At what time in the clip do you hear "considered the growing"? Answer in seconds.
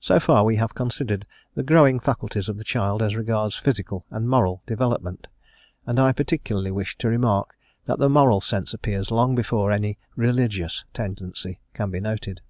0.74-2.00